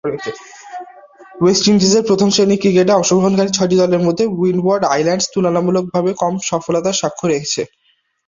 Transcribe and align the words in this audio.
West 1.41 1.63
ইন্ডিজের 1.71 2.03
প্রথম-শ্রেণীর 2.09 2.61
ক্রিকেটে 2.61 2.93
অংশগ্রহণকারী 2.95 3.51
ছয়টি 3.53 3.75
দলের 3.81 4.05
মধ্যে 4.07 4.23
উইন্ডওয়ার্ড 4.35 4.83
আইল্যান্ডস 4.93 5.25
তুলনামূলকভাবে 5.33 6.11
কম 6.21 6.33
সফলতার 6.49 6.99
স্বাক্ষর 6.99 7.29
রেখেছে। 7.33 7.61